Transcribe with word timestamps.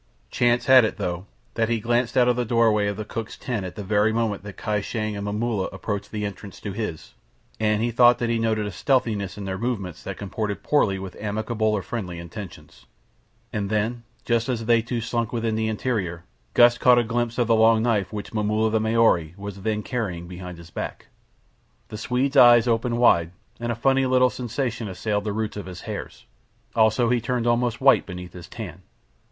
Chance 0.31 0.65
had 0.65 0.83
it, 0.83 0.97
though, 0.97 1.27
that 1.53 1.69
he 1.69 1.79
glanced 1.79 2.17
out 2.17 2.27
of 2.27 2.35
the 2.35 2.43
doorway 2.43 2.87
of 2.87 2.97
the 2.97 3.05
cook's 3.05 3.37
tent 3.37 3.63
at 3.67 3.75
the 3.75 3.83
very 3.83 4.11
moment 4.11 4.41
that 4.41 4.57
Kai 4.57 4.81
Shang 4.81 5.15
and 5.15 5.23
Momulla 5.25 5.65
approached 5.71 6.09
the 6.09 6.25
entrance 6.25 6.59
to 6.61 6.71
his, 6.71 7.13
and 7.59 7.83
he 7.83 7.91
thought 7.91 8.17
that 8.17 8.27
he 8.27 8.39
noted 8.39 8.65
a 8.65 8.71
stealthiness 8.71 9.37
in 9.37 9.45
their 9.45 9.59
movements 9.59 10.01
that 10.01 10.17
comported 10.17 10.63
poorly 10.63 10.97
with 10.97 11.15
amicable 11.21 11.67
or 11.67 11.83
friendly 11.83 12.17
intentions, 12.17 12.87
and 13.53 13.69
then, 13.69 14.01
just 14.25 14.49
as 14.49 14.65
they 14.65 14.81
two 14.81 15.01
slunk 15.01 15.31
within 15.31 15.53
the 15.53 15.67
interior, 15.67 16.23
Gust 16.55 16.79
caught 16.79 16.97
a 16.97 17.03
glimpse 17.03 17.37
of 17.37 17.45
the 17.45 17.53
long 17.53 17.83
knife 17.83 18.11
which 18.11 18.33
Momulla 18.33 18.71
the 18.71 18.79
Maori 18.79 19.35
was 19.37 19.61
then 19.61 19.83
carrying 19.83 20.27
behind 20.27 20.57
his 20.57 20.71
back. 20.71 21.09
The 21.89 21.97
Swede's 21.99 22.35
eyes 22.35 22.67
opened 22.67 22.97
wide, 22.97 23.33
and 23.59 23.71
a 23.71 23.75
funny 23.75 24.07
little 24.07 24.31
sensation 24.31 24.87
assailed 24.87 25.25
the 25.25 25.31
roots 25.31 25.57
of 25.57 25.67
his 25.67 25.81
hairs. 25.81 26.25
Also 26.73 27.09
he 27.09 27.21
turned 27.21 27.45
almost 27.45 27.79
white 27.79 28.07
beneath 28.07 28.33
his 28.33 28.47
tan. 28.47 28.81